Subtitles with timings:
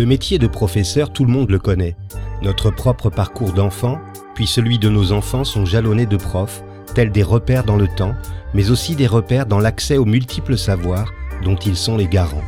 [0.00, 1.94] Le métier de professeur, tout le monde le connaît.
[2.40, 3.98] Notre propre parcours d'enfant,
[4.34, 6.62] puis celui de nos enfants sont jalonnés de profs,
[6.94, 8.14] tels des repères dans le temps,
[8.54, 11.12] mais aussi des repères dans l'accès aux multiples savoirs
[11.44, 12.46] dont ils sont les garants.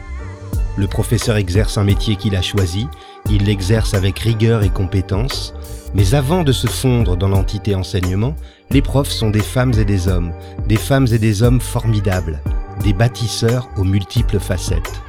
[0.78, 2.88] Le professeur exerce un métier qu'il a choisi,
[3.28, 5.52] il l'exerce avec rigueur et compétence,
[5.92, 8.34] mais avant de se fondre dans l'entité enseignement,
[8.70, 10.32] les profs sont des femmes et des hommes,
[10.68, 12.40] des femmes et des hommes formidables,
[12.82, 15.02] des bâtisseurs aux multiples facettes.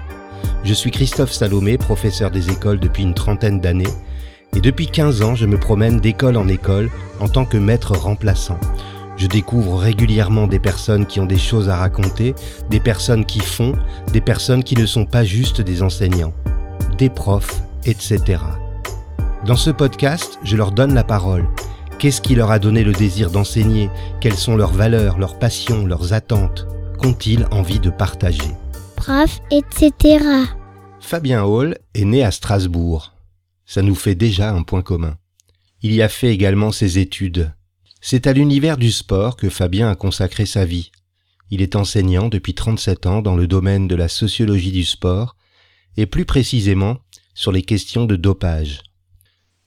[0.64, 3.94] Je suis Christophe Salomé, professeur des écoles depuis une trentaine d'années,
[4.56, 8.60] et depuis 15 ans, je me promène d'école en école en tant que maître remplaçant.
[9.18, 12.36] Je découvre régulièrement des personnes qui ont des choses à raconter,
[12.70, 13.74] des personnes qui font,
[14.12, 16.34] des personnes qui ne sont pas juste des enseignants,
[16.98, 18.40] des profs, etc.
[19.46, 21.46] Dans ce podcast, je leur donne la parole.
[22.00, 23.90] Qu'est-ce qui leur a donné le désir d'enseigner?
[24.20, 26.68] Quelles sont leurs valeurs, leurs passions, leurs attentes?
[26.98, 28.52] Qu'ont-ils envie de partager?
[29.52, 29.92] Etc.
[31.00, 33.14] Fabien Hall est né à Strasbourg.
[33.66, 35.18] Ça nous fait déjà un point commun.
[35.82, 37.54] Il y a fait également ses études.
[38.02, 40.92] C'est à l'univers du sport que Fabien a consacré sa vie.
[41.50, 45.36] Il est enseignant depuis 37 ans dans le domaine de la sociologie du sport
[45.98, 46.98] et plus précisément
[47.34, 48.82] sur les questions de dopage.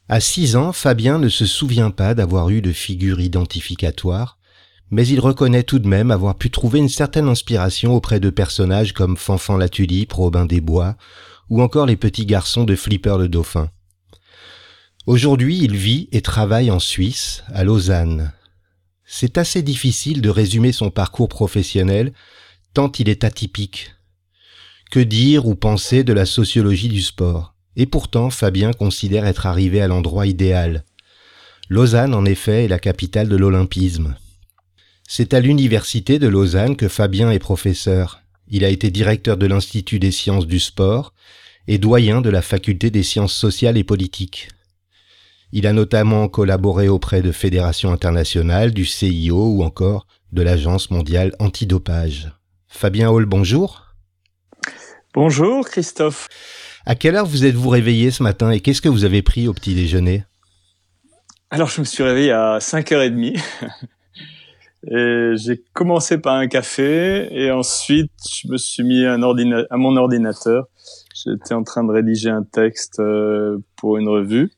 [0.08, 4.35] À 6 ans, Fabien ne se souvient pas d'avoir eu de figure identificatoire,
[4.90, 8.92] mais il reconnaît tout de même avoir pu trouver une certaine inspiration auprès de personnages
[8.92, 10.96] comme Fanfan la Tulipe, Robin des Bois,
[11.48, 13.70] ou encore les petits garçons de Flipper le Dauphin.
[15.06, 18.32] Aujourd'hui, il vit et travaille en Suisse, à Lausanne.
[19.04, 22.12] C'est assez difficile de résumer son parcours professionnel,
[22.74, 23.94] tant il est atypique.
[24.90, 27.54] Que dire ou penser de la sociologie du sport?
[27.76, 30.84] Et pourtant, Fabien considère être arrivé à l'endroit idéal.
[31.68, 34.16] Lausanne, en effet, est la capitale de l'olympisme.
[35.08, 38.22] C'est à l'université de Lausanne que Fabien est professeur.
[38.48, 41.14] Il a été directeur de l'Institut des sciences du sport
[41.68, 44.48] et doyen de la faculté des sciences sociales et politiques.
[45.52, 51.34] Il a notamment collaboré auprès de fédérations internationales, du CIO ou encore de l'Agence mondiale
[51.38, 52.32] antidopage.
[52.66, 53.94] Fabien Hall, bonjour.
[55.14, 56.28] Bonjour Christophe.
[56.84, 59.54] À quelle heure vous êtes-vous réveillé ce matin et qu'est-ce que vous avez pris au
[59.54, 60.24] petit déjeuner?
[61.50, 63.40] Alors je me suis réveillé à 5h30.
[64.90, 70.66] J'ai commencé par un café et ensuite je me suis mis à, à mon ordinateur.
[71.14, 74.52] J'étais en train de rédiger un texte euh, pour une revue.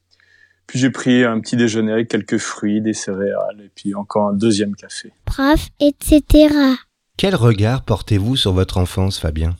[0.66, 4.34] Puis j'ai pris un petit déjeuner avec quelques fruits, des céréales et puis encore un
[4.34, 5.12] deuxième café.
[5.24, 6.52] Prof, etc.
[7.16, 9.56] Quel regard portez-vous sur votre enfance, Fabien?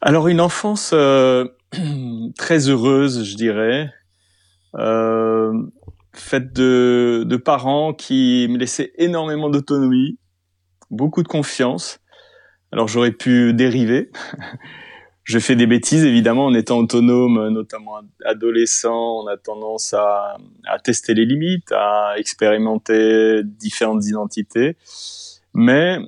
[0.00, 1.46] Alors une enfance euh,
[2.36, 3.90] très heureuse, je dirais,
[4.76, 5.52] euh,
[6.14, 10.18] faite de, parents qui me laissaient énormément d'autonomie,
[10.90, 12.00] beaucoup de confiance.
[12.70, 14.10] Alors j'aurais pu dériver.
[15.24, 20.36] je fais des bêtises évidemment en étant autonome, notamment adolescent, on a tendance à,
[20.66, 24.76] à tester les limites, à expérimenter différentes identités.
[25.54, 25.98] Mais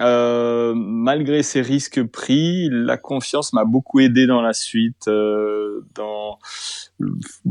[0.00, 6.38] euh, malgré ces risques pris, la confiance m'a beaucoup aidé dans la suite, euh, dans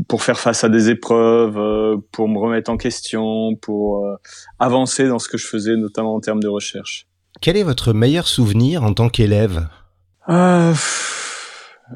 [0.08, 4.16] pour faire face à des épreuves, euh, pour me remettre en question, pour euh,
[4.58, 7.06] avancer dans ce que je faisais, notamment en termes de recherche.
[7.40, 9.68] Quel est votre meilleur souvenir en tant qu'élève?
[10.28, 10.74] Euh,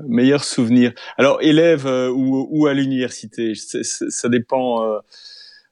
[0.06, 0.92] meilleur souvenir.
[1.18, 4.84] Alors élève euh, ou, ou, à l'université, ça dépend.
[4.84, 4.98] Euh,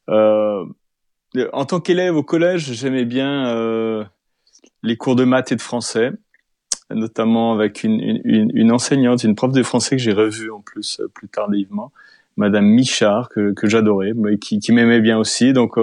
[0.08, 0.64] euh,
[1.52, 4.04] en tant qu'élève au collège, j'aimais bien euh,
[4.82, 6.12] les cours de maths et de français,
[6.90, 11.00] notamment avec une, une, une enseignante, une prof de français que j'ai revue en plus
[11.14, 11.92] plus tardivement,
[12.36, 15.52] Madame Michard, que, que j'adorais, mais qui, qui m'aimait bien aussi.
[15.52, 15.76] Donc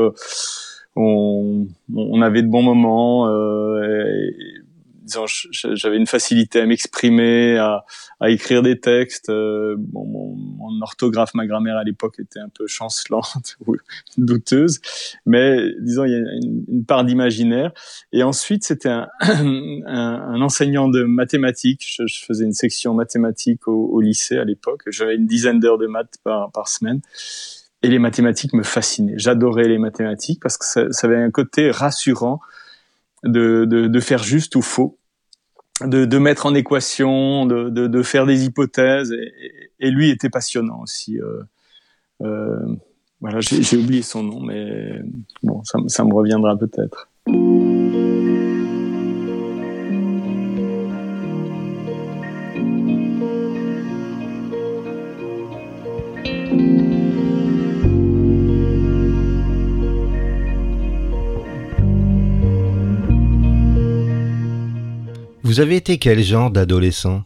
[0.96, 3.30] on, on, avait de bons moments.
[3.84, 4.59] Et,
[5.52, 7.84] j'avais une facilité à m'exprimer, à,
[8.28, 9.30] écrire des textes.
[9.30, 13.76] Euh, mon, orthographe, ma grammaire à l'époque était un peu chancelante ou
[14.18, 14.80] douteuse,
[15.26, 17.72] mais disons il y a une, part d'imaginaire.
[18.14, 19.08] Et ensuite, c'était un,
[20.42, 21.86] enseignant de mathématiques.
[21.86, 24.84] Je, faisais une section mathématiques au, lycée à l'époque.
[24.88, 27.02] J'avais une dizaine d'heures de maths par, semaine.
[27.82, 29.18] Et les mathématiques me fascinaient.
[29.18, 32.40] J'adorais les mathématiques parce que ça, avait un côté rassurant
[33.24, 34.99] de, faire juste ou faux
[35.82, 39.12] de, de, mettre en équation, de, de, de faire des hypothèses.
[39.12, 41.20] Et, et, lui était passionnant aussi.
[41.20, 41.44] Euh,
[42.22, 42.76] euh,
[43.22, 45.02] voilà, j'ai oublié son nom, mais
[45.44, 47.10] bon, ça, ça me reviendra peut-être.
[65.50, 67.24] Vous avez été quel genre d'adolescent?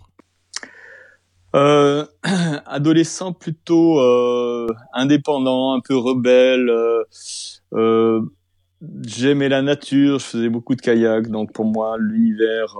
[1.55, 2.05] Euh,
[2.65, 6.71] Adolescent plutôt euh, indépendant, un peu rebelle.
[7.73, 8.21] Euh,
[9.05, 12.77] J'aimais la nature, je faisais beaucoup de kayak, donc pour moi l'univers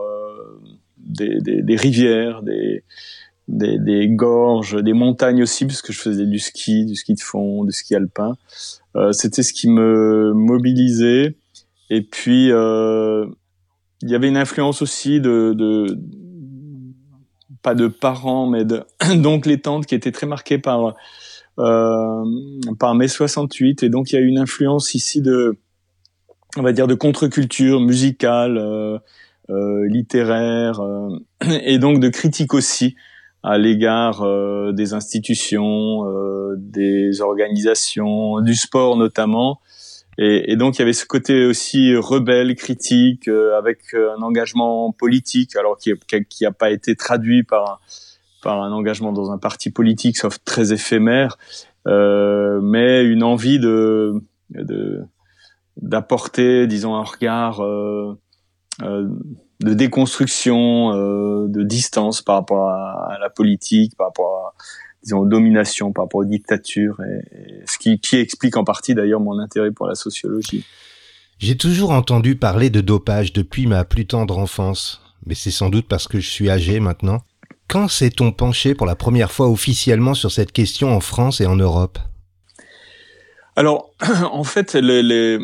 [0.98, 2.82] des, rivières, des,
[3.50, 7.66] des, gorges, des montagnes aussi, parce que je faisais du ski, du ski de fond,
[7.66, 8.38] du ski alpin.
[9.12, 11.36] C'était ce qui me mobilisait.
[11.90, 12.50] Et puis
[14.04, 15.98] il y avait une influence aussi de, de
[17.62, 18.84] pas de parents, mais de
[19.16, 20.96] donc les tantes qui étaient très marquées par
[21.60, 22.24] euh,
[22.80, 25.58] par mai 68 et donc il y a une influence ici de
[26.58, 28.98] on va dire de contre-culture musicale, euh,
[29.50, 31.18] euh, littéraire euh,
[31.64, 32.96] et donc de critique aussi
[33.42, 39.60] à l'égard euh, des institutions, euh, des organisations, du sport notamment.
[40.18, 45.78] Et, donc il y avait ce côté aussi rebelle, critique, avec un engagement politique, alors
[45.78, 47.82] qui n'a pas été traduit par
[48.44, 51.38] par un engagement dans un parti politique, sauf très éphémère,
[51.86, 54.22] mais une envie de,
[55.78, 58.20] d'apporter, disons, un regard euh,
[58.84, 59.08] euh,
[59.62, 64.54] de déconstruction, euh, de distance par rapport à, la politique, par rapport à,
[65.04, 68.96] disons, aux dominations, par rapport aux dictatures, et, et ce qui, qui explique en partie
[68.96, 70.66] d'ailleurs mon intérêt pour la sociologie.
[71.40, 75.88] J'ai toujours entendu parler de dopage depuis ma plus tendre enfance, mais c'est sans doute
[75.88, 77.20] parce que je suis âgé maintenant.
[77.68, 81.56] Quand s'est-on penché pour la première fois officiellement sur cette question en France et en
[81.56, 82.00] Europe?
[83.56, 83.92] Alors,
[84.32, 85.40] en fait, les, les,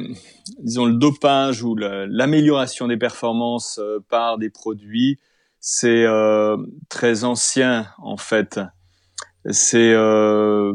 [0.60, 5.20] disons le dopage ou l'amélioration des performances euh, par des produits,
[5.60, 6.58] c'est euh,
[6.90, 8.60] très ancien en fait.
[9.46, 10.74] C'est euh,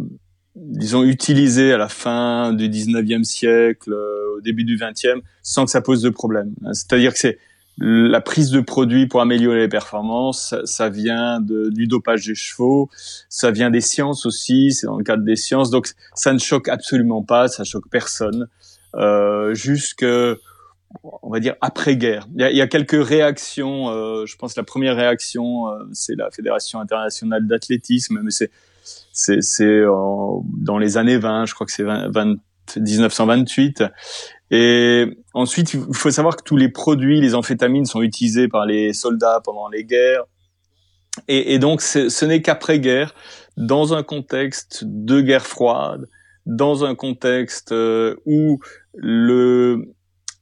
[0.56, 5.70] disons utilisé à la fin du 19e siècle, euh, au début du 20e, sans que
[5.70, 6.54] ça pose de problème.
[6.72, 7.38] C'est-à-dire que c'est
[7.78, 12.88] la prise de produits pour améliorer les performances, ça, vient de, du dopage des chevaux,
[13.28, 16.68] ça vient des sciences aussi, c'est dans le cadre des sciences, donc ça ne choque
[16.68, 18.46] absolument pas, ça choque personne,
[18.94, 20.04] euh, jusque
[21.02, 22.26] on va dire après-guerre.
[22.36, 26.16] Il, il y a, quelques réactions, euh, je pense que la première réaction, euh, c'est
[26.16, 28.50] la Fédération internationale d'athlétisme, mais c'est
[29.12, 33.82] c'est c'est dans les années 20, je crois que c'est 1928
[34.50, 38.92] et ensuite, il faut savoir que tous les produits, les amphétamines sont utilisés par les
[38.92, 40.24] soldats pendant les guerres.
[41.28, 43.14] Et, et donc, ce n'est qu'après-guerre,
[43.56, 46.06] dans un contexte de guerre froide,
[46.46, 48.60] dans un contexte euh, où
[48.94, 49.94] le,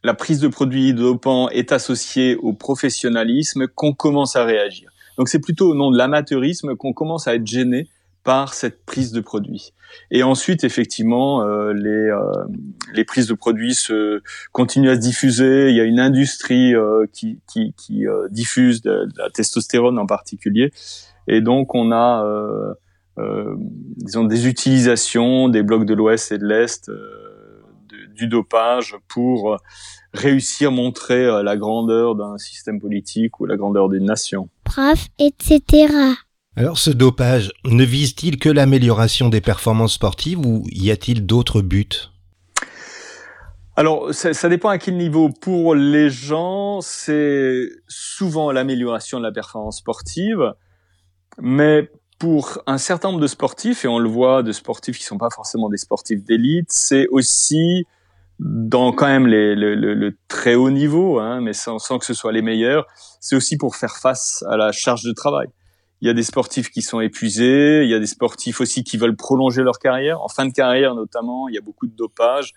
[0.04, 4.90] la prise de produits dopants est associée au professionnalisme, qu'on commence à réagir.
[5.18, 7.88] Donc c'est plutôt au nom de l'amateurisme qu'on commence à être gêné
[8.24, 9.72] par cette prise de produits.
[10.10, 12.18] Et ensuite, effectivement, euh, les, euh,
[12.94, 14.22] les prises de produits se
[14.52, 15.70] continuent à se diffuser.
[15.70, 20.06] Il y a une industrie euh, qui, qui, qui euh, diffuse de, la testostérone en
[20.06, 20.72] particulier.
[21.26, 22.74] Et donc, on a, euh,
[23.18, 23.54] euh,
[23.96, 26.90] disons, des utilisations des blocs de l'Ouest et de l'Est
[28.14, 29.56] du dopage pour
[30.12, 34.48] réussir à montrer la grandeur d'un système politique ou la grandeur d'une nation.
[34.64, 35.88] Bref, etc.
[36.54, 41.88] Alors ce dopage ne vise-t-il que l'amélioration des performances sportives ou y a-t-il d'autres buts?
[43.74, 45.30] Alors, ça, ça, dépend à quel niveau.
[45.30, 50.52] Pour les gens, c'est souvent l'amélioration de la performance sportive,
[51.40, 55.18] mais pour un certain nombre de sportifs, et on le voit, de sportifs qui sont
[55.18, 57.86] pas forcément des sportifs d'élite, c'est aussi
[58.38, 62.04] dans quand même les, le, le, le, très haut niveau, hein, mais sans, sans que
[62.04, 62.86] ce soit les meilleurs,
[63.20, 65.48] c'est aussi pour faire face à la charge de travail.
[66.00, 68.96] Il y a des sportifs qui sont épuisés, il y a des sportifs aussi qui
[68.96, 70.20] veulent prolonger leur carrière.
[70.22, 72.54] En fin de carrière notamment, il y a beaucoup de dopage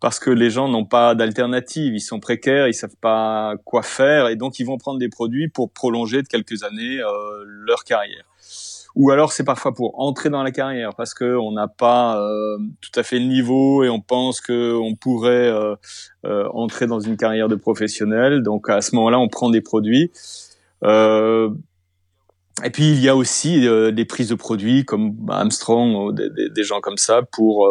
[0.00, 4.28] parce que les gens n'ont pas d'alternative, ils sont précaires, ils savent pas quoi faire
[4.28, 8.27] et donc ils vont prendre des produits pour prolonger de quelques années euh, leur carrière.
[8.98, 12.58] Ou alors c'est parfois pour entrer dans la carrière parce que on n'a pas euh,
[12.82, 15.74] tout à fait le niveau et on pense que on pourrait euh,
[16.26, 18.42] euh entrer dans une carrière de professionnel.
[18.42, 20.10] Donc à ce moment-là, on prend des produits.
[22.64, 23.60] Et puis il y a aussi
[23.92, 27.68] des prises de produits comme Armstrong des, des, gens comme ça pour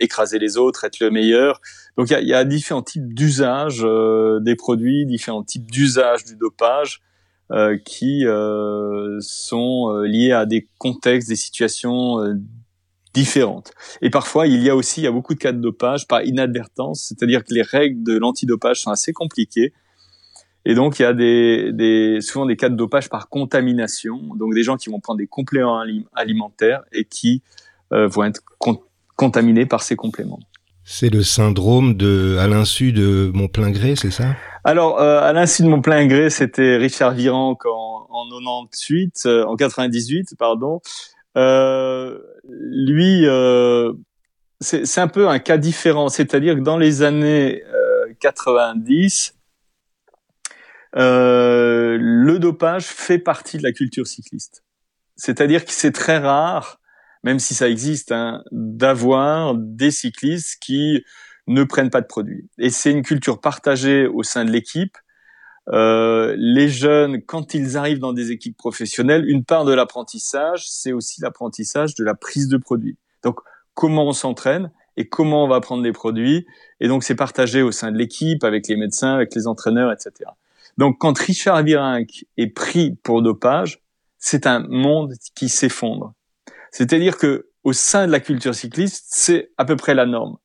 [0.00, 1.60] écraser les autres, être le meilleur.
[1.96, 6.24] Donc il y a, y a différents types d'usage euh, des produits, différents types d'usage
[6.24, 7.00] du dopage
[7.52, 12.18] euh, qui euh, sont liés à des contextes, des situations
[13.12, 13.72] différentes.
[14.02, 16.22] Et parfois il y a aussi il y a beaucoup de cas de dopage par
[16.22, 19.72] inadvertance, c'est-à-dire que les règles de l'antidopage sont assez compliquées
[20.64, 24.54] et donc, il y a des, des, souvent des cas de dopage par contamination, donc
[24.54, 25.82] des gens qui vont prendre des compléments
[26.14, 27.42] alimentaires et qui
[27.92, 28.82] euh, vont être con
[29.16, 30.40] contaminés par ces compléments.
[30.84, 34.34] C'est le syndrome de à l'insu de mon plein gré, c'est ça?
[34.64, 39.44] Alors, euh, à l'insu de mon plein gré, c'était Richard Virenque en, en 98, euh,
[39.44, 40.80] en 98, pardon.
[41.36, 43.92] Euh, lui, euh,
[44.60, 47.62] c'est un peu un cas différent, c'est-à-dire que dans les années
[48.20, 49.34] 90,
[50.92, 54.64] le dopage fait partie de la culture cycliste.
[55.16, 56.79] C'est-à-dire que c'est très rare
[57.22, 61.04] même si ça existe, hein, d'avoir des cyclistes qui
[61.46, 62.48] ne prennent pas de produits.
[62.58, 64.96] Et c'est une culture partagée au sein de l'équipe.
[65.68, 70.92] Euh, les jeunes, quand ils arrivent dans des équipes professionnelles, une part de l'apprentissage, c'est
[70.92, 72.96] aussi l'apprentissage de la prise de produits.
[73.22, 73.40] Donc,
[73.74, 76.46] comment on s'entraîne et comment on va prendre des produits.
[76.80, 80.30] Et donc, c'est partagé au sein de l'équipe, avec les médecins, avec les entraîneurs, etc.
[80.76, 83.80] Donc, quand Richard Virenque est pris pour dopage,
[84.18, 86.12] c'est un monde qui s'effondre.
[86.72, 90.36] C'est-à-dire que au sein de la culture cycliste, c'est à peu près la norme.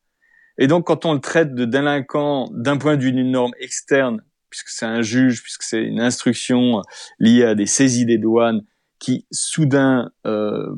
[0.57, 4.21] Et donc, quand on le traite de délinquant d'un point de vue d'une norme externe,
[4.49, 6.81] puisque c'est un juge, puisque c'est une instruction
[7.19, 8.61] liée à des saisies des douanes
[8.99, 10.73] qui soudain euh,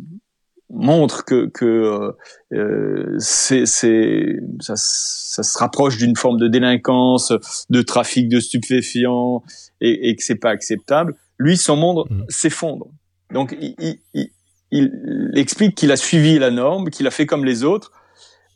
[0.70, 2.16] montre que, que
[2.54, 7.32] euh, c'est, ça, ça, se rapproche d'une forme de délinquance,
[7.70, 9.44] de trafic de stupéfiants,
[9.80, 11.16] et, et que c'est pas acceptable.
[11.38, 12.24] Lui, son monde mmh.
[12.30, 12.88] s'effondre.
[13.32, 14.30] Donc, il, il,
[14.72, 17.92] il explique qu'il a suivi la norme, qu'il a fait comme les autres.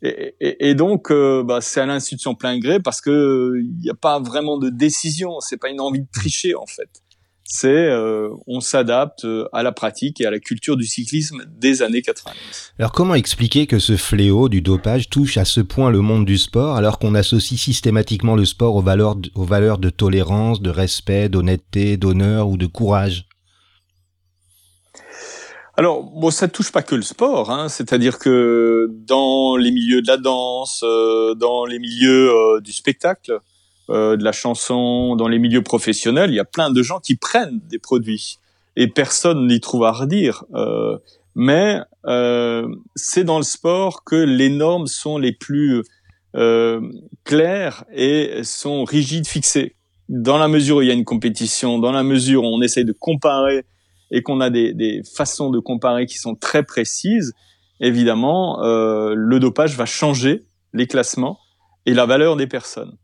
[0.04, 3.88] Et, donc, euh, bah, c'est à l'insu de son plein gré parce que il n'y
[3.88, 5.38] a pas vraiment de décision.
[5.38, 6.90] C'est pas une envie de tricher en fait.
[7.44, 11.82] C'est euh, on s'adapte euh, à la pratique et à la culture du cyclisme des
[11.82, 12.38] années 90.
[12.78, 16.38] Alors comment expliquer que ce fléau du dopage touche à ce point le monde du
[16.38, 22.48] sport alors qu'on associe systématiquement le sport aux valeurs de tolérance, de respect, d'honnêteté, d'honneur
[22.48, 23.26] ou de courage?
[25.74, 30.06] Alors, bon, ça touche pas que le sport, hein, c'est-à-dire que dans les milieux de
[30.06, 33.38] la danse, euh, dans les milieux euh, du spectacle,
[33.88, 37.16] euh, de la chanson, dans les milieux professionnels, il y a plein de gens qui
[37.16, 38.38] prennent des produits
[38.76, 40.44] et personne n'y trouve à redire.
[41.34, 41.80] mais
[42.94, 45.82] c'est dans le sport que les normes sont les plus
[47.24, 49.76] claires et sont rigides, fixées.
[50.08, 52.86] Dans la mesure où il y a une compétition, dans la mesure où on essaye
[52.86, 53.64] de comparer
[54.12, 57.32] et qu'on a des, des, façons de comparer qui sont très précises,
[57.80, 61.38] évidemment, euh, le dopage va changer les classements
[61.86, 62.96] et la valeur des personnes.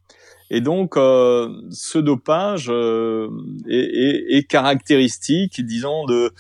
[0.50, 3.28] Et donc, euh, ce dopage euh,
[3.68, 6.30] est, est, est, caractéristique, disons, de,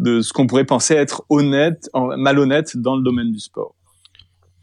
[0.00, 3.75] de ce qu'on pourrait penser être honnête, malhonnête dans le domaine du sport.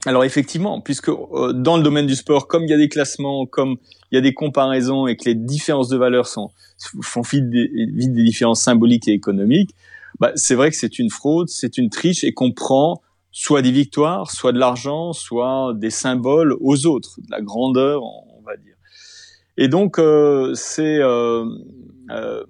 [0.06, 3.46] Alors effectivement, puisque euh, dans le domaine du sport, comme il y a des classements,
[3.46, 3.78] comme
[4.12, 6.52] il y a des comparaisons et que les différences de valeur sont
[7.02, 9.74] font vite des, des différences symboliques et économiques,
[10.20, 13.72] bah, c'est vrai que c'est une fraude, c'est une triche et qu'on prend soit des
[13.72, 18.76] victoires, soit de l'argent, soit des symboles aux autres, de la grandeur, on va dire.
[19.58, 21.46] Et donc euh, c'est euh,
[22.12, 22.44] euh,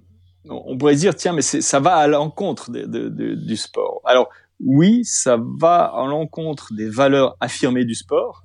[0.48, 4.00] on pourrait dire tiens mais ça va à l'encontre du sport.
[4.04, 4.28] Alors
[4.60, 8.44] oui, ça va à l'encontre des valeurs affirmées du sport,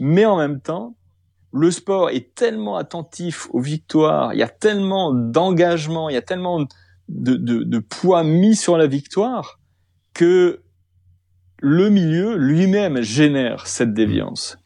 [0.00, 0.96] mais en même temps,
[1.52, 6.22] le sport est tellement attentif aux victoires, il y a tellement d'engagement, il y a
[6.22, 6.60] tellement
[7.08, 9.60] de, de, de, poids mis sur la victoire
[10.12, 10.62] que
[11.60, 14.58] le milieu lui-même génère cette déviance.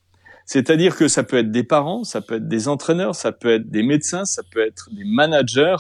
[0.47, 3.71] C'est-à-dire que ça peut être des parents, ça peut être des entraîneurs, ça peut être
[3.71, 5.77] des médecins, ça peut être des managers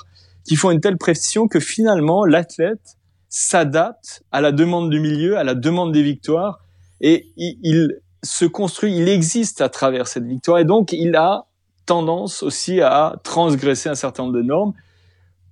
[0.46, 2.98] qui font une telle pression que finalement l'athlète
[3.30, 6.58] s'adapte à la demande du milieu, à la demande des victoires,
[7.00, 11.46] et il, se construit, il existe à travers cette victoire, et donc il a
[11.86, 14.74] tendance aussi à transgresser un certain nombre de normes,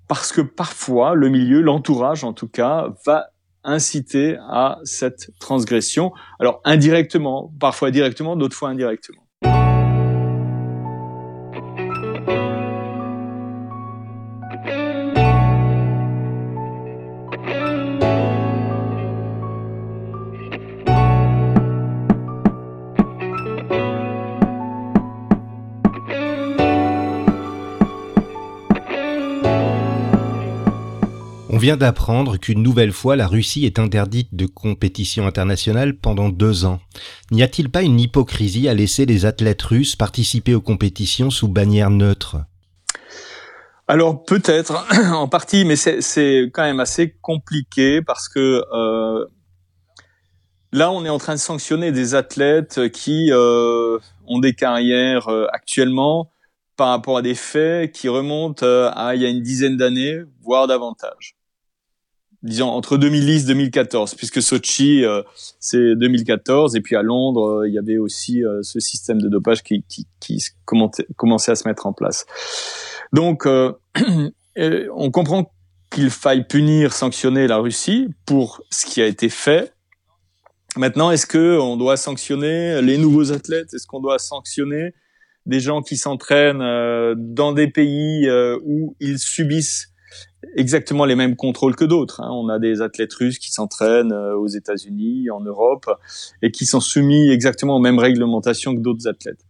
[0.09, 3.29] parce que parfois le milieu, l'entourage en tout cas, va
[3.65, 9.28] inciter à cette transgression, alors indirectement, parfois directement, d'autres fois indirectement.
[31.59, 36.65] On vient d'apprendre qu'une nouvelle fois la Russie est interdite de compétition internationale pendant deux
[36.65, 36.79] ans.
[37.33, 41.91] N'y a-t-il pas une hypocrisie à laisser les athlètes russes participer aux compétitions sous bannière
[41.91, 42.37] neutre?
[43.89, 49.27] Alors peut-être en partie, mais c'est quand même assez compliqué parce que euh,
[50.71, 53.99] là on est en train de sanctionner des athlètes qui euh,
[54.29, 56.31] ont des carrières euh, actuellement
[56.77, 60.69] par rapport à des faits qui remontent à il y a une dizaine d'années, voire
[60.69, 61.35] davantage.
[62.43, 65.23] Disons entre 2010 2014 puisque Sochi euh,
[65.59, 69.29] c'est 2014 et puis à Londres euh, il y avait aussi euh, ce système de
[69.29, 72.27] dopage qui, qui, qui commençait à se mettre en place.
[73.13, 73.47] Donc
[74.57, 75.51] on comprend
[75.91, 79.73] qu'il faille punir sanctionner la Russie pour ce qui a été fait.
[80.77, 83.75] Maintenant est-ce que on doit sanctionner les nouveaux athlètes?
[83.75, 84.95] Est-ce qu'on doit sanctionner
[85.47, 86.63] des gens qui s'entraînent
[87.17, 88.29] dans des pays
[88.65, 89.89] où ils subissent
[90.57, 92.21] exactement les mêmes contrôles que d'autres.
[92.21, 92.31] Hein.
[92.31, 95.87] On a des athlètes russes qui s'entraînent euh, aux États-Unis, en Europe,
[96.43, 99.45] et qui sont soumis exactement aux mêmes réglementations que d'autres athlètes.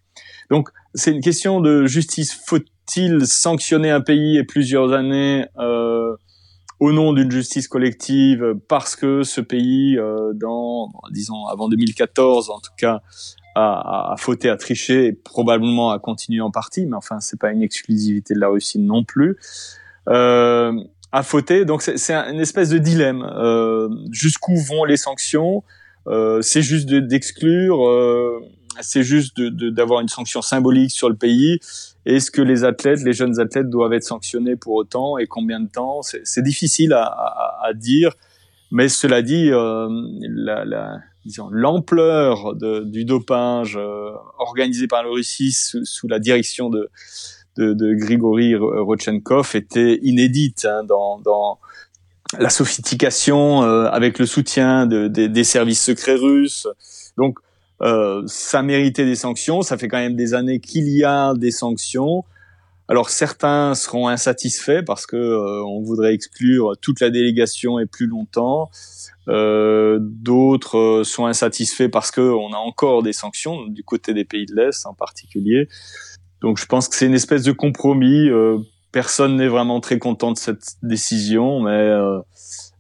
[0.50, 2.32] Donc, c'est une question de justice.
[2.46, 6.16] Faut-il sanctionner un pays et plusieurs années euh,
[6.80, 12.60] au nom d'une justice collective parce que ce pays, euh, dans, disons, avant 2014 en
[12.60, 13.02] tout cas,
[13.54, 17.50] a, a, fauté, a triché et probablement a continué en partie, mais enfin, c'est pas
[17.50, 19.36] une exclusivité de la Russie non plus
[20.08, 20.72] euh,
[21.12, 21.64] à fauter.
[21.64, 23.22] Donc c'est une espèce de dilemme.
[23.22, 25.62] Euh, Jusqu'où vont les sanctions
[26.06, 27.86] euh, C'est juste d'exclure.
[27.86, 28.40] Euh,
[28.80, 31.58] c'est juste d'avoir une sanction symbolique sur le pays.
[32.06, 35.68] Est-ce que les athlètes, les jeunes athlètes, doivent être sanctionnés pour autant et combien de
[35.68, 36.00] temps?
[36.02, 38.12] C'est difficile à, à, à, dire.
[38.70, 39.88] Mais cela dit, euh,
[40.20, 40.98] la, la
[41.50, 46.88] l'ampleur du dopage euh, organisé par la Russie sous, sous, la direction de
[47.58, 51.58] de, Grigory Rodchenkov était inédite hein, dans,
[52.38, 56.66] la sophistication euh, avec le soutien de, des services secrets russes.
[57.16, 57.38] Donc
[57.80, 59.62] euh, ça méritait des sanctions.
[59.62, 62.24] Ça fait quand même des années qu'il y a des sanctions.
[62.86, 68.06] Alors certains seront insatisfaits parce que euh, on voudrait exclure toute la délégation et plus
[68.06, 68.70] longtemps.
[69.26, 74.54] D'autres sont insatisfaits parce que on a encore des sanctions du côté des pays de
[74.54, 75.68] l'Est en particulier.
[76.40, 78.28] Donc je pense que c'est une espèce de compromis.
[78.28, 78.58] Euh,
[78.92, 82.20] personne n'est vraiment très content de cette décision, mais euh,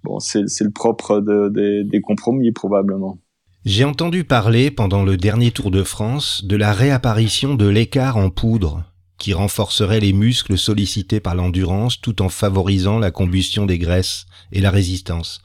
[0.04, 3.18] bon, c'est le propre de, des compromis probablement.
[3.64, 8.30] J'ai entendu parler pendant le dernier Tour de France de la réapparition de l'écart en
[8.30, 8.84] poudre
[9.18, 14.60] qui renforcerait les muscles sollicités par l'endurance tout en favorisant la combustion des graisses et
[14.60, 15.42] la résistance.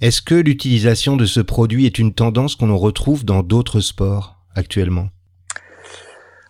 [0.00, 5.08] Est-ce que l'utilisation de ce produit est une tendance qu'on retrouve dans d'autres sports actuellement?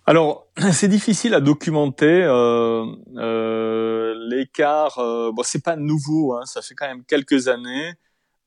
[0.05, 2.85] Alors, c'est difficile à documenter euh,
[3.17, 4.99] euh, l'écart.
[4.99, 7.93] Euh, bon, c'est pas nouveau, hein, ça fait quand même quelques années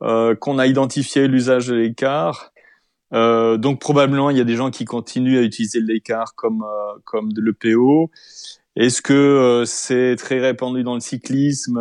[0.03, 2.53] euh, qu'on a identifié l'usage de l'écart.
[3.15, 6.99] Euh, donc probablement il y a des gens qui continuent à utiliser l'écart comme euh,
[7.05, 8.11] comme de l'EPO.
[8.77, 11.79] Est-ce que c'est très répandu dans le cyclisme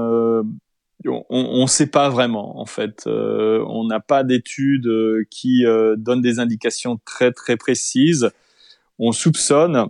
[1.04, 3.06] on ne sait pas vraiment en fait.
[3.08, 4.88] on n'a pas d'études
[5.32, 5.64] qui
[5.98, 8.30] donnent des indications très très précises
[9.00, 9.88] on soupçonne.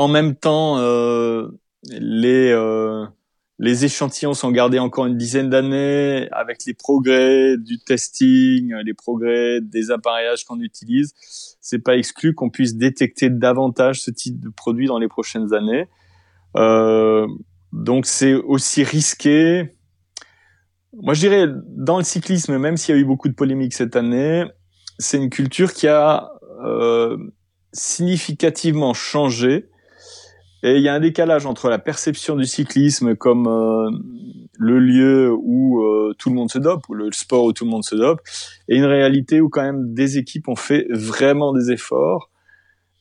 [0.00, 1.48] En même temps, euh,
[1.90, 3.04] les euh,
[3.58, 9.60] les échantillons sont gardés encore une dizaine d'années avec les progrès du testing, les progrès
[9.60, 11.12] des appareillages qu'on utilise.
[11.60, 15.86] C'est pas exclu qu'on puisse détecter davantage ce type de produit dans les prochaines années.
[16.56, 17.26] Euh,
[17.74, 19.76] donc c'est aussi risqué.
[20.94, 23.96] Moi, je dirais dans le cyclisme, même s'il y a eu beaucoup de polémiques cette
[23.96, 24.46] année,
[24.98, 26.30] c'est une culture qui a
[26.64, 27.18] euh,
[27.74, 29.69] significativement changé.
[30.62, 33.90] Et il y a un décalage entre la perception du cyclisme comme euh,
[34.58, 37.70] le lieu où euh, tout le monde se dope, ou le sport où tout le
[37.70, 38.20] monde se dope,
[38.68, 42.30] et une réalité où quand même des équipes ont fait vraiment des efforts,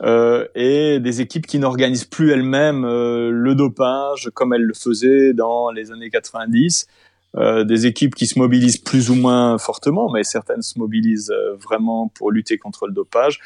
[0.02, 5.34] euh, et des équipes qui n'organisent plus elles-mêmes euh, le dopage comme elles le faisaient
[5.34, 6.88] dans les années 90,
[7.36, 12.08] euh, des équipes qui se mobilisent plus ou moins fortement, mais certaines se mobilisent vraiment
[12.08, 13.40] pour lutter contre le dopage.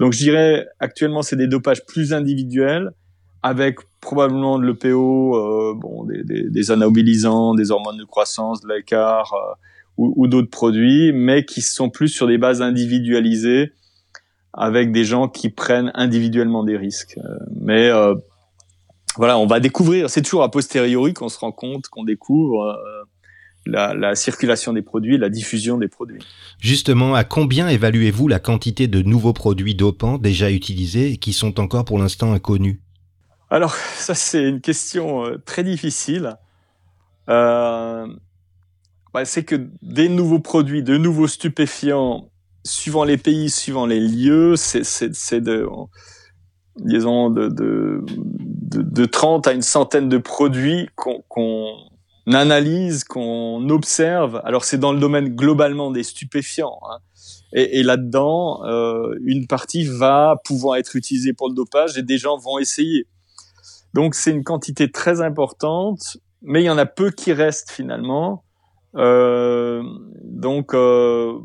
[0.00, 2.90] Donc je dirais actuellement c'est des dopages plus individuels
[3.42, 8.68] avec probablement de l'EPO, euh, bon, des, des, des, anabilisants, des hormones de croissance, de
[8.68, 9.54] l'écart euh,
[9.96, 13.72] ou, ou d'autres produits, mais qui sont plus sur des bases individualisées
[14.52, 17.18] avec des gens qui prennent individuellement des risques.
[17.60, 17.90] mais
[19.16, 20.10] voilà, on va découvrir.
[20.10, 22.76] C'est toujours a posteriori qu'on se rend compte, qu'on découvre
[23.66, 26.20] la, circulation des produits, la diffusion des produits.
[26.58, 31.60] Justement, à combien évaluez-vous la quantité de nouveaux produits dopants déjà utilisés et qui sont
[31.60, 32.80] encore pour l'instant inconnus?
[33.50, 36.36] Alors, ça c'est une question euh, très difficile.
[37.28, 38.06] Euh,
[39.12, 42.30] bah, c'est que des nouveaux produits, de nouveaux stupéfiants,
[42.64, 45.66] suivant les pays, suivant les lieux, c'est de,
[46.76, 51.22] disons, de, de, de, de, 30 à une centaine de produits qu'on
[52.26, 54.40] analyse, qu'on observe.
[54.44, 56.78] Alors c'est dans le domaine globalement des stupéfiants.
[56.90, 56.98] Hein.
[57.52, 62.18] Et, et là-dedans, euh, une partie va pouvoir être utilisée pour le dopage et des
[62.18, 63.06] gens vont essayer.
[63.94, 68.44] Donc c'est une quantité très importante, mais il y en a peu qui restent finalement.
[68.96, 69.82] Euh,
[70.24, 71.38] donc euh,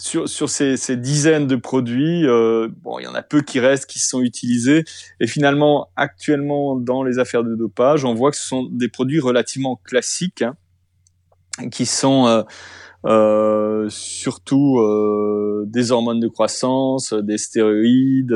[0.00, 3.60] sur, sur ces, ces, dizaines de produits, euh, bon, il y en a peu qui
[3.60, 4.84] restent, qui sont utilisés.
[5.20, 9.20] Et finalement, actuellement, dans les affaires de dopage, on voit que ce sont des produits
[9.20, 10.56] relativement classiques, hein,
[11.70, 12.42] qui sont euh,
[13.06, 18.34] euh, surtout euh, des hormones de croissance, des stéroïdes,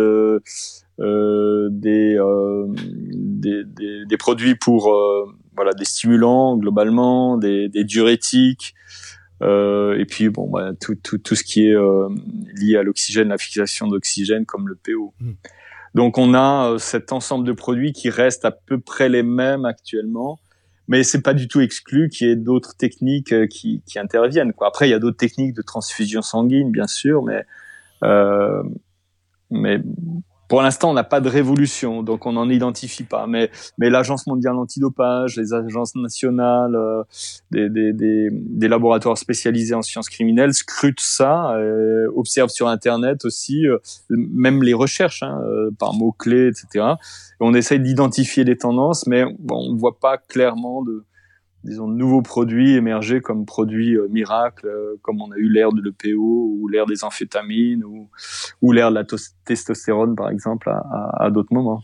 [1.01, 2.19] euh, des,
[3.15, 4.95] des, des, des, produits pour
[5.57, 8.75] voilà des stimulants globalement, des, des diurétiques.
[9.43, 12.09] Euh, et puis bon, bah, tout, tout, tout, ce qui est euh,
[12.57, 15.15] lié à l'oxygène, la fixation d'oxygène, comme le PO.
[15.21, 15.33] Mm.
[15.95, 19.65] Donc on a euh, cet ensemble de produits qui restent à peu près les mêmes
[19.65, 20.39] actuellement,
[20.89, 24.53] mais c'est pas du tout exclu qu'il y ait d'autres techniques euh, qui, qui, interviennent.
[24.53, 24.69] Quoi.
[24.69, 27.45] Après, il y a d'autres techniques de transfusion sanguine, bien sûr, mais
[29.51, 29.79] mais
[30.49, 33.27] pour l'instant, on n'a pas de révolution, donc on n'en identifie pas.
[33.27, 37.03] Mais, mais l'Agence mondiale antidopage, les agences nationales, euh,
[37.51, 43.25] des, des, des, des, laboratoires spécialisés en sciences criminelles scrutent ça, euh, observent sur Internet
[43.25, 43.79] aussi, euh,
[44.11, 46.87] même les recherches hein, euh, par mots-clés, etc.
[46.95, 51.05] Et on essaye d'identifier les tendances, mais bon, on ne voit pas clairement de,
[51.65, 55.81] disons, nouveaux produits émerger comme produits euh, miracles, euh, comme on a eu l'ère de
[55.81, 58.09] l'EPO ou l'ère des amphétamines ou,
[58.63, 59.05] ou l'ère de la
[59.45, 61.83] testostérone, par exemple, à, d'autres moments.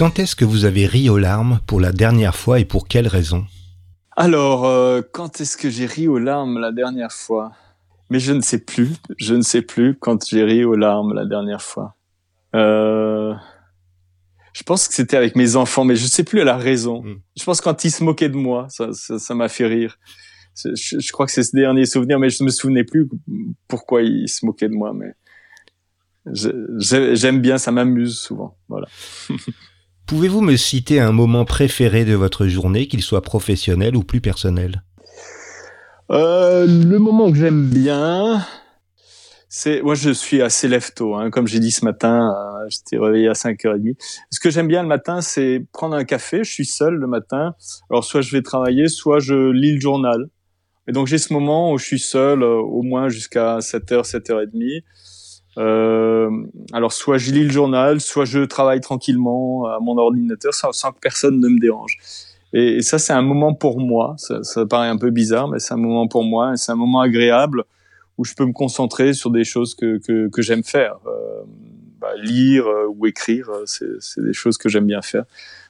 [0.00, 3.06] Quand est-ce que vous avez ri aux larmes pour la dernière fois et pour quelle
[3.06, 3.44] raison?
[4.16, 7.52] Alors, euh, quand est-ce que j'ai ri aux larmes la dernière fois?
[8.08, 8.92] Mais je ne sais plus.
[9.18, 11.96] Je ne sais plus quand j'ai ri aux larmes la dernière fois.
[12.56, 13.34] Euh...
[14.54, 17.02] Je pense que c'était avec mes enfants, mais je ne sais plus la raison.
[17.02, 17.20] Mm.
[17.38, 19.98] Je pense quand ils se moquaient de moi, ça m'a ça, ça fait rire.
[20.56, 23.06] Je, je, crois que c'est ce dernier souvenir, mais je ne me souvenais plus
[23.68, 24.94] pourquoi ils se moquaient de moi.
[24.94, 25.12] Mais
[26.24, 28.56] j'aime bien, ça m'amuse souvent.
[28.66, 28.86] Voilà.
[30.10, 34.82] Pouvez-vous me citer un moment préféré de votre journée, qu'il soit professionnel ou plus personnel?
[36.10, 38.44] Euh, Le moment que j'aime bien,
[39.48, 41.30] c'est moi je suis assez lève tôt, hein.
[41.30, 43.94] comme j'ai dit ce matin, euh, j'étais réveillé à 5h30.
[44.32, 47.54] Ce que j'aime bien le matin, c'est prendre un café, je suis seul le matin.
[47.88, 50.28] Alors soit je vais travailler, soit je lis le journal.
[50.88, 54.82] Et donc j'ai ce moment où je suis seul euh, au moins jusqu'à 7h, 7h30
[55.58, 56.30] euh,
[56.72, 60.92] alors soit je lis le journal, soit je travaille tranquillement à mon ordinateur sans, sans
[60.92, 61.98] que personne ne me dérange.
[62.52, 64.14] Et, et ça, c'est un moment pour moi.
[64.18, 66.56] Ça, ça, paraît un peu bizarre, mais c'est un moment pour moi.
[66.56, 67.64] C'est un moment agréable
[68.18, 70.96] où je peux me concentrer sur des choses que, que, que j'aime faire.
[71.06, 71.42] Euh,
[72.00, 75.24] bah, lire euh, ou écrire, euh, c'est des choses que j'aime bien faire.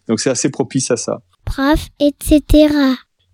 [0.06, 1.22] Donc c'est assez propice à ça.
[1.44, 2.72] Prof, etc.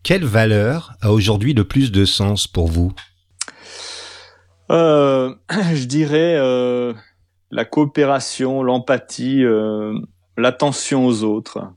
[0.02, 2.92] Quelle valeur a aujourd'hui le plus de sens pour vous?
[4.70, 5.25] Euh,
[5.74, 6.92] je dirais euh,
[7.50, 9.94] la coopération, l'empathie, euh,
[10.36, 11.72] l'attention aux autres.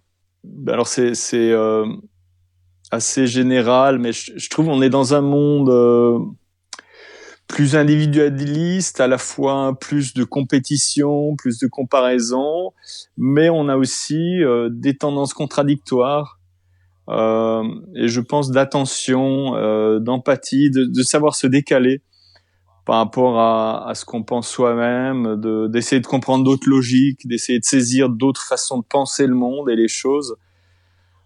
[0.67, 1.85] Alors c'est euh,
[2.91, 6.35] assez général, mais je, trouve on est dans un monde
[7.47, 12.73] plus individualiste, à la fois plus de compétition, plus de comparaison,
[13.17, 14.39] mais on a aussi
[14.69, 16.39] des tendances contradictoires.
[17.09, 22.01] et je pense d'attention, d'empathie, de, de, savoir se décaler
[22.89, 27.59] par rapport à, à ce qu'on pense soi-même, de, d'essayer de comprendre d'autres logiques, d'essayer
[27.59, 30.37] de saisir d'autres façons de penser le monde et les choses.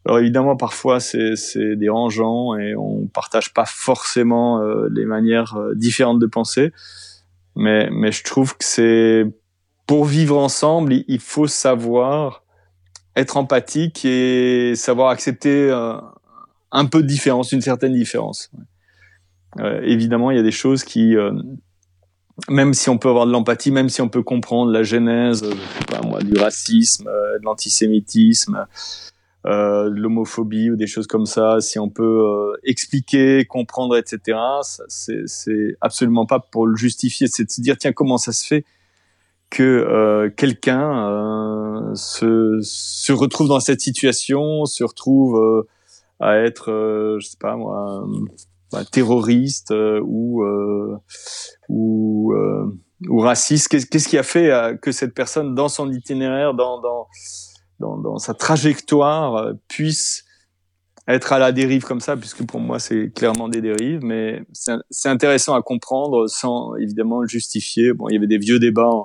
[0.06, 5.73] Alors évidemment, parfois c'est, c'est dérangeant et on partage pas forcément euh, les manières euh,
[5.73, 6.73] différentes de penser,
[7.56, 9.26] mais mais je trouve que c'est
[9.88, 12.43] pour vivre ensemble, il, faut savoir
[13.15, 15.93] être empathique et savoir accepter euh,
[16.73, 18.52] un peu de différence, une certaine différence.
[19.60, 21.32] Évidemment, il y a des choses qui, euh,
[22.50, 25.54] même si on peut avoir de l'empathie, même si on peut comprendre la genèse, euh,
[25.89, 28.66] pas moi, du racisme, de l'antisémitisme,
[29.46, 34.38] euh, de l'homophobie ou des choses comme ça, si on peut euh, expliquer, comprendre, etc.,
[34.88, 38.63] c'est absolument pas pour le justifier, c'est de se dire, tiens, comment ça se fait
[39.50, 45.66] que euh, quelqu'un se, se retrouve dans cette situation, se retrouve
[46.22, 48.08] à être, je sais pas moi,
[48.74, 50.98] bah, terroriste euh, ou euh,
[51.70, 52.66] ou euh,
[53.08, 53.68] ou raciste.
[53.68, 57.08] Qu'est-ce qui a fait que cette personne, dans son itinéraire, dans dans
[57.80, 60.26] dans, dans sa trajectoire, puisse
[61.08, 64.42] être à la dérive comme ça, puisque pour moi c'est clairement des dérives, mais
[64.90, 67.94] c'est intéressant à comprendre sans évidemment le justifier.
[67.94, 69.04] Bon, il y avait des vieux débats,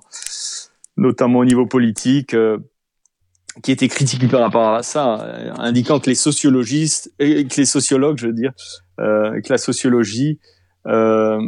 [0.96, 2.34] notamment au niveau politique,
[3.62, 7.66] qui était critiqué par rapport à ça, euh, indiquant que les sociologistes, et que les
[7.66, 8.52] sociologues, je veux dire,
[9.00, 10.38] euh, que la sociologie,
[10.86, 11.40] euh,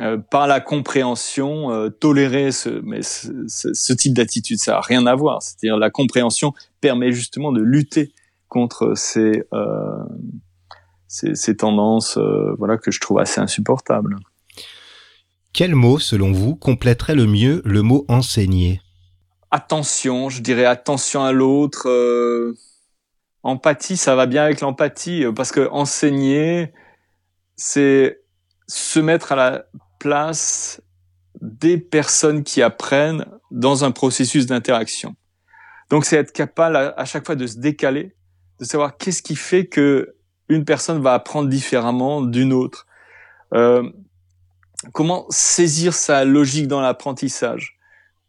[0.00, 4.58] euh par la compréhension, euh, tolérait ce, type d'attitude.
[4.58, 5.42] Ça a rien à voir.
[5.42, 8.12] C'est-à-dire la compréhension permet justement de lutter
[8.48, 9.44] contre ces,
[11.06, 12.18] ces, ces tendances,
[12.58, 14.16] voilà, que je trouve assez insupportables.
[15.52, 18.80] Quel mot, selon vous, compléterait le mieux le mot enseigner?
[19.50, 21.88] Attention, je dirais attention à l'autre.
[21.88, 22.56] Euh,
[23.42, 26.72] empathie, ça va bien avec l'empathie euh, parce que enseigner,
[27.56, 28.20] c'est
[28.66, 29.64] se mettre à la
[29.98, 30.80] place
[31.40, 35.14] des personnes qui apprennent dans un processus d'interaction.
[35.88, 38.14] Donc c'est être capable à, chaque fois de se décaler,
[38.60, 40.14] de savoir qu'est-ce qui fait que
[40.48, 42.86] une personne va apprendre différemment d'une autre.
[43.54, 43.88] Euh,
[44.92, 47.78] comment saisir sa logique dans l'apprentissage?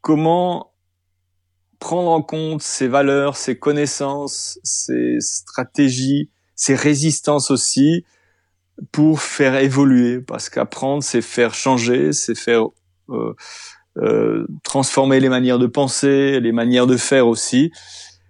[0.02, 0.71] Comment
[1.82, 8.06] prendre en compte ses valeurs, ses connaissances, ses stratégies, ses résistances aussi,
[8.92, 10.22] pour faire évoluer.
[10.22, 12.68] Parce qu'apprendre, c'est faire changer, c'est faire
[13.10, 13.34] euh,
[13.98, 17.72] euh, transformer les manières de penser, les manières de faire aussi.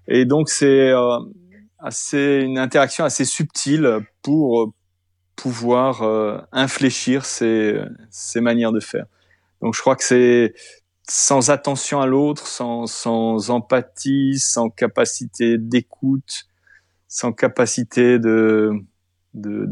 [0.07, 1.19] Et donc c'est euh,
[1.77, 4.73] assez une interaction assez subtile pour
[5.35, 9.05] pouvoir euh, infléchir ces, ces manières de faire.
[9.61, 10.55] Donc je crois que c'est
[11.09, 16.45] sans attention à l'autre, sans, sans empathie, sans capacité d'écoute,
[17.07, 18.71] sans capacité de,
[19.33, 19.67] de,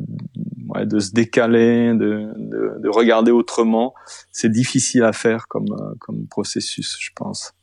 [0.69, 3.93] ouais, de se décaler, de, de, de regarder autrement,
[4.31, 7.53] c'est difficile à faire comme, comme processus, je pense.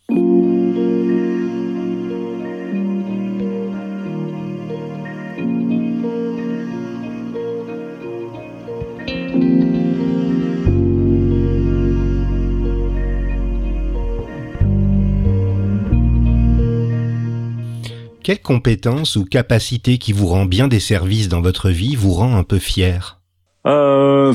[18.26, 22.36] Quelle compétence ou capacité qui vous rend bien des services dans votre vie vous rend
[22.36, 23.20] un peu fier?
[23.68, 24.34] Euh,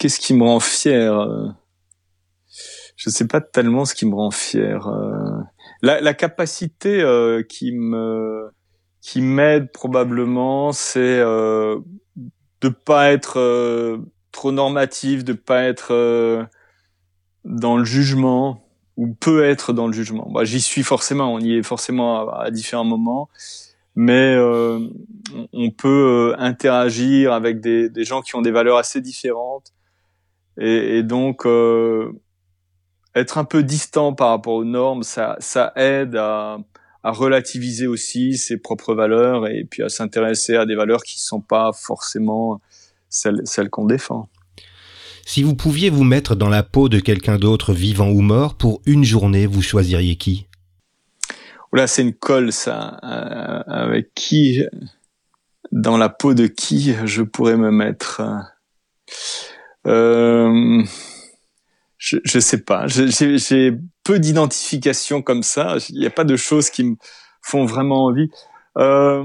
[0.00, 1.54] Qu'est-ce qui me rend fier
[2.96, 4.88] Je ne sais pas tellement ce qui me rend fier.
[4.88, 5.42] Euh.
[5.80, 8.50] La, capacité euh, qui me
[9.00, 11.78] qui m'aide probablement, c'est euh,
[12.62, 13.98] de pas être euh,
[14.32, 16.42] trop normatif, de pas être euh,
[17.44, 20.28] dans le jugement, ou peut être dans le jugement.
[20.30, 23.28] Bah, J'y suis forcément, on y est forcément à, différents moments,
[23.94, 24.80] mais euh,
[25.52, 29.72] on peut euh, interagir avec des, gens qui ont des valeurs assez différentes
[30.58, 32.12] et, donc euh,
[33.14, 36.58] être un peu distant par rapport aux normes, ça, ça aide à,
[37.04, 41.72] relativiser aussi ses propres valeurs et puis à s'intéresser à des valeurs qui sont pas
[41.72, 42.60] forcément
[43.08, 44.28] celles, celles qu'on défend.
[45.24, 48.82] Si vous pouviez vous mettre dans la peau de quelqu'un d'autre, vivant ou mort, pour
[48.86, 50.46] une journée, vous choisiriez qui?
[51.72, 52.98] Oula, c'est une colle, ça.
[53.02, 54.62] Euh, avec qui,
[55.70, 58.20] dans la peau de qui je pourrais me mettre?
[59.86, 60.82] Euh,
[61.98, 62.86] je, je sais pas.
[62.88, 63.72] J'ai
[64.04, 65.76] peu d'identification comme ça.
[65.88, 66.96] Il n'y a pas de choses qui me
[67.40, 68.28] font vraiment envie.
[68.76, 69.24] Euh,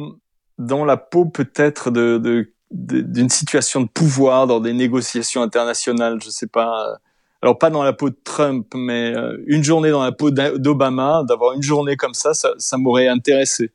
[0.58, 6.48] dans la peau peut-être de d'une situation de pouvoir dans des négociations internationales, je sais
[6.48, 7.00] pas.
[7.42, 11.24] Alors pas dans la peau de Trump, mais euh, une journée dans la peau d'Obama,
[11.28, 13.72] d'avoir une journée comme ça, ça, ça m'aurait intéressé.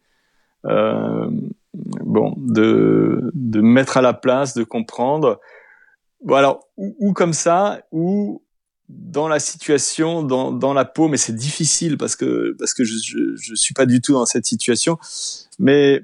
[0.66, 1.28] Euh,
[1.72, 5.40] bon, de de mettre à la place, de comprendre.
[6.24, 8.42] Bon alors ou, comme ça, ou
[8.88, 12.96] dans la situation, dans, dans la peau, mais c'est difficile parce que parce que je,
[12.98, 14.98] je, je suis pas du tout dans cette situation.
[15.58, 16.02] Mais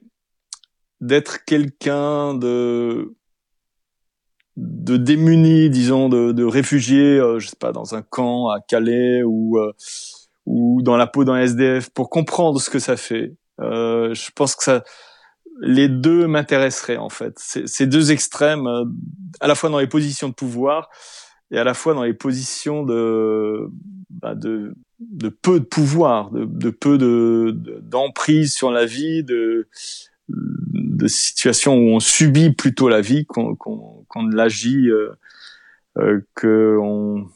[1.01, 3.15] d'être quelqu'un de
[4.57, 9.23] de démuni, disons, de, de réfugié, euh, je sais pas, dans un camp à Calais
[9.23, 9.73] ou euh,
[10.47, 13.37] ou dans la peau d'un SDF, pour comprendre ce que ça fait.
[13.61, 14.83] Euh, je pense que ça,
[15.61, 17.39] les deux m'intéresseraient en fait.
[17.39, 18.85] Ces deux extrêmes, euh,
[19.41, 20.89] à la fois dans les positions de pouvoir
[21.51, 23.69] et à la fois dans les positions de
[24.11, 29.69] bah, de, de peu de pouvoir, de, de peu de d'emprise sur la vie, de
[30.99, 35.13] de situations où on subit plutôt la vie qu'on qu'on ne l'agit euh,
[35.99, 37.27] euh, qu'on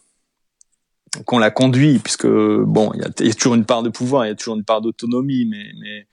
[1.27, 4.33] qu'on la conduit puisque bon il y a, toujours une part de pouvoir il y
[4.33, 6.07] a toujours une part d'autonomie mais mais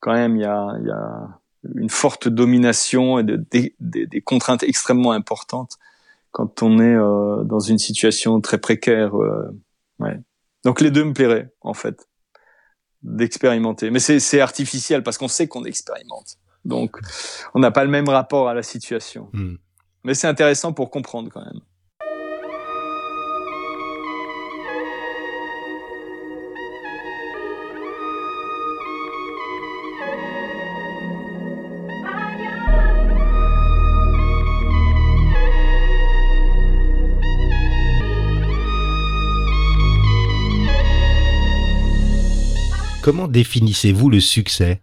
[0.00, 1.40] quand même il y a y a
[1.74, 5.78] une forte domination et de, des, des, contraintes extrêmement importantes
[6.30, 9.50] quand on est euh, dans une situation très précaire euh,
[9.98, 10.20] ouais
[10.64, 12.06] donc les deux me plairaient en fait
[13.06, 13.90] d'expérimenter.
[13.90, 16.36] Mais c'est artificiel parce qu'on sait qu'on expérimente.
[16.66, 16.96] Donc,
[17.54, 19.28] on n'a pas le même rapport à la situation.
[19.32, 19.54] Hmm.
[20.04, 21.60] Mais c'est intéressant pour comprendre quand même.
[43.02, 44.82] Comment définissez-vous le succès?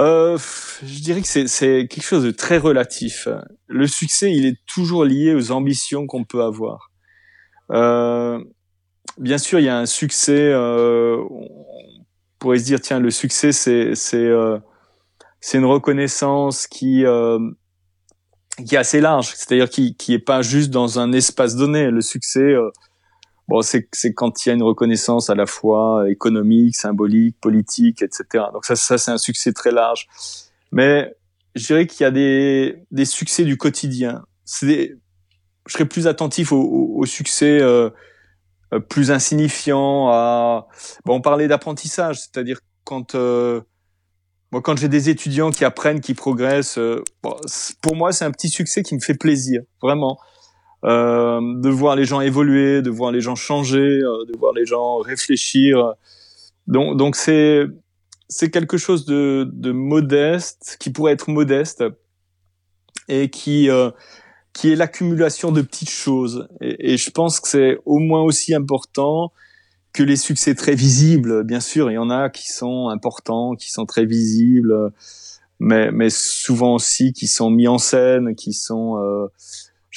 [0.00, 0.38] Euh,
[0.82, 3.28] Je dirais que c'est quelque chose de très relatif.
[3.66, 6.90] Le succès, il est toujours lié aux ambitions qu'on peut avoir.
[7.72, 8.42] Euh,
[9.18, 10.50] bien sûr, il y a un succès.
[10.52, 11.48] Euh, on
[12.38, 14.58] pourrait se dire, tiens, le succès, c'est c'est euh,
[15.54, 17.38] une reconnaissance qui euh,
[18.66, 21.90] qui est assez large, c'est-à-dire qui qui est pas juste dans un espace donné.
[21.90, 22.70] Le succès, euh,
[23.50, 28.44] bon, c'est quand il y a une reconnaissance à la fois économique, symbolique, politique, etc.
[28.52, 30.06] Donc ça, ça c'est un succès très large.
[30.70, 31.12] Mais
[31.56, 34.24] je dirais qu'il y a des des succès du quotidien.
[34.44, 34.96] C'est
[35.66, 37.90] je serais plus attentif au, au, succès euh,
[38.72, 40.08] euh, plus insignifiant.
[40.10, 40.68] À...
[41.04, 43.60] Bon, on parlait d'apprentissage, c'est-à-dire quand euh,
[44.52, 47.02] moi, quand j'ai des étudiants qui apprennent, qui progressent, euh,
[47.82, 50.18] pour moi, c'est un petit succès qui me fait plaisir, vraiment.
[50.84, 54.64] Euh, de voir les gens évoluer, de voir les gens changer, euh, de voir les
[54.64, 55.94] gens réfléchir.
[56.66, 57.66] Donc, donc c'est
[58.28, 61.84] c'est quelque chose de, de modeste, qui pourrait être modeste
[63.08, 63.90] et qui euh,
[64.54, 66.48] qui est l'accumulation de petites choses.
[66.60, 69.32] Et, et je pense que c'est au moins aussi important
[69.92, 73.70] que les succès très visibles, bien sûr, il y en a qui sont importants, qui
[73.70, 74.92] sont très visibles,
[75.58, 79.26] mais, mais souvent aussi qui sont mis en scène, qui sont, euh,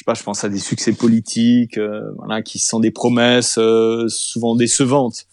[0.08, 5.26] je pense à des succès politiques, euh, voilà, qui sont des promesses euh, souvent décevantes.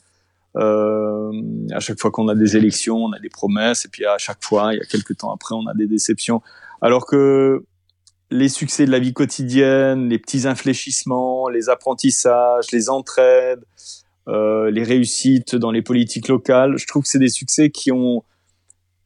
[0.57, 1.33] Euh,
[1.73, 4.43] à chaque fois qu'on a des élections, on a des promesses, et puis à chaque
[4.43, 6.43] fois, il y a quelques temps après, on a des déceptions.
[6.81, 7.65] Alors que
[8.31, 13.65] les succès de la vie quotidienne, les petits infléchissements, les apprentissages, les entraides,
[14.29, 16.77] euh, les réussites dans les politiques locales.
[16.77, 18.23] Je trouve que c'est des succès qui ont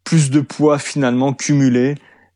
[0.02, 1.94] plus de poids finalement cumulé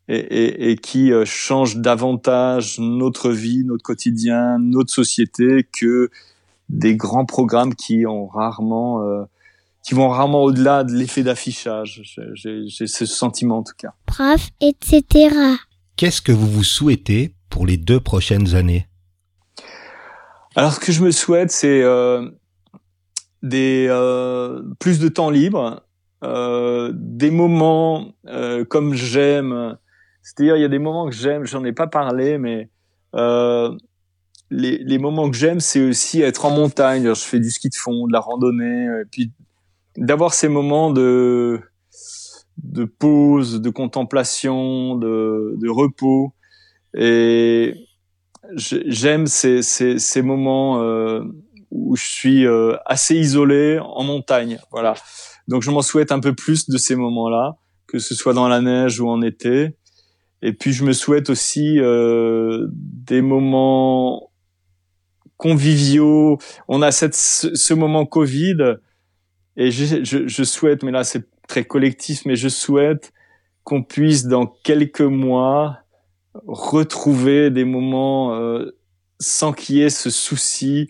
[0.08, 6.10] et, et, et qui euh, changent davantage notre vie, notre quotidien, notre société que
[6.68, 9.24] des grands programmes qui ont rarement, euh,
[9.82, 12.02] qui vont rarement au-delà de l'effet d'affichage.
[12.34, 13.94] J'ai ce sentiment en tout cas.
[14.06, 15.34] Prof, etc.
[15.96, 18.86] Qu'est-ce que vous vous souhaitez pour les deux prochaines années?
[20.56, 22.28] Alors ce que je me souhaite, c'est euh,
[23.42, 25.82] des euh, plus de temps libre,
[26.24, 29.76] euh, des moments euh, comme j'aime.
[30.28, 31.46] C'est-à-dire, il y a des moments que j'aime.
[31.46, 32.68] J'en ai pas parlé, mais
[33.14, 33.74] euh,
[34.50, 37.14] les, les moments que j'aime, c'est aussi être en montagne.
[37.14, 39.32] Je fais du ski de fond, de la randonnée, et puis
[39.96, 41.60] d'avoir ces moments de
[42.62, 46.34] de pause, de contemplation, de, de repos.
[46.92, 47.74] Et
[48.54, 51.22] j'aime ces, ces, ces moments euh,
[51.70, 54.58] où je suis euh, assez isolé en montagne.
[54.72, 54.94] Voilà.
[55.46, 58.60] Donc je m'en souhaite un peu plus de ces moments-là, que ce soit dans la
[58.60, 59.77] neige ou en été.
[60.42, 64.31] Et puis je me souhaite aussi euh, des moments
[65.37, 66.38] conviviaux.
[66.68, 68.77] On a cette, ce, moment Covid
[69.57, 73.12] et je, je, je souhaite, mais là c'est très collectif, mais je souhaite
[73.64, 75.79] qu'on puisse dans quelques mois
[76.46, 78.77] retrouver des moments euh,
[79.20, 80.88] sans qu'il y ait ce souci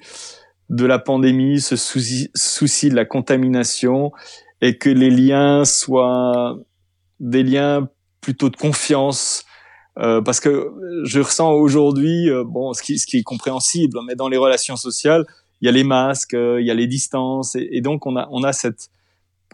[0.68, 4.12] de la pandémie, ce souci, souci de la contamination,
[4.60, 6.58] et que les liens soient
[7.20, 7.88] des liens
[8.20, 9.44] plutôt de confiance,
[9.98, 10.72] euh, parce que
[11.04, 14.76] je ressens aujourd'hui, euh, bon, ce qui, ce qui est compréhensible, mais dans les relations
[14.76, 15.24] sociales,
[15.60, 18.28] il y a les masques, euh, il y a les distances, et, donc on a,
[18.30, 18.90] on a cette,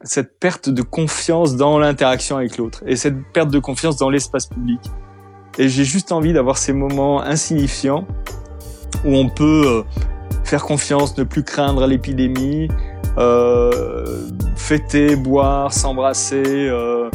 [0.03, 4.47] cette perte de confiance dans l'interaction avec l'autre, et cette perte de confiance dans l'espace
[4.47, 4.81] public.
[5.57, 8.07] Et j'ai juste envie d'avoir ces moments insignifiants
[9.05, 9.85] où on peut
[10.45, 12.69] faire confiance, ne plus craindre l'épidémie,
[13.19, 17.11] euh, fêter, boire, s'embrasser, euh,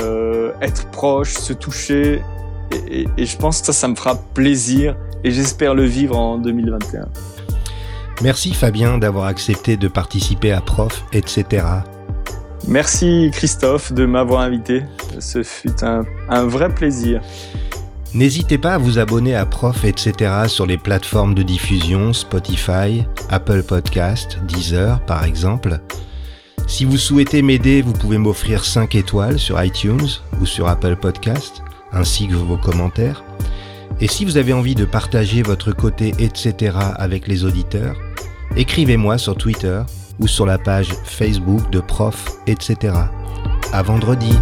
[0.00, 2.22] euh, être proche, se toucher.
[2.72, 6.18] Et, et, et, je pense que ça, ça me fera plaisir et j'espère le vivre
[6.18, 7.08] en 2021.
[8.22, 11.66] Merci Fabien d'avoir accepté de participer à Prof, etc.
[12.68, 14.84] Merci Christophe de m'avoir invité.
[15.18, 17.20] Ce fut un, un vrai plaisir.
[18.14, 20.30] N'hésitez pas à vous abonner à Prof, etc.
[20.46, 25.80] sur les plateformes de diffusion Spotify, Apple Podcast, Deezer par exemple.
[26.66, 30.08] Si vous souhaitez m'aider, vous pouvez m'offrir 5 étoiles sur iTunes
[30.40, 33.22] ou sur Apple Podcast, ainsi que vos commentaires.
[34.00, 36.76] Et si vous avez envie de partager votre côté, etc.
[36.96, 37.96] avec les auditeurs,
[38.56, 39.82] écrivez-moi sur Twitter
[40.18, 42.94] ou sur la page Facebook de Prof, etc.
[43.72, 44.32] À vendredi.